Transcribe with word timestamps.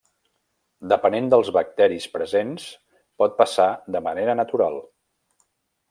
Depenent 0.93 1.27
dels 1.33 1.51
bacteris 1.57 2.07
presents, 2.15 2.65
pot 3.23 3.39
passar 3.43 3.69
de 3.97 4.03
manera 4.09 4.37
natural. 4.43 4.85